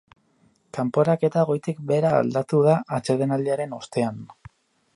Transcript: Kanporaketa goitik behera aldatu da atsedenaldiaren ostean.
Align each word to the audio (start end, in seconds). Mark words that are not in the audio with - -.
Kanporaketa 0.77 1.43
goitik 1.49 1.83
behera 1.91 2.13
aldatu 2.21 2.63
da 2.69 2.75
atsedenaldiaren 3.01 3.77
ostean. 3.81 4.19